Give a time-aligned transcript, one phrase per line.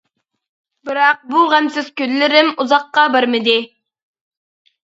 [0.89, 3.59] بىراق بۇ غەمسىز كۈنلىرىم ئۇزاققا بارمىدى.